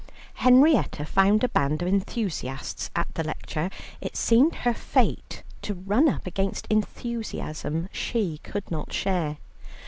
[0.41, 3.69] Henrietta found a band of enthusiasts at the lecture;
[4.01, 9.37] it seemed her fate to run up against enthusiasm she could not share.